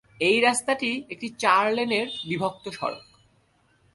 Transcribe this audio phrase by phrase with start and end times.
[0.19, 3.05] এই রাস্তাটি একটি চার-লেনের বিভক্ত সড়ক।